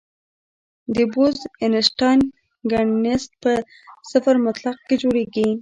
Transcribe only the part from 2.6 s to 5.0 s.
کنډنسیټ په صفر مطلق کې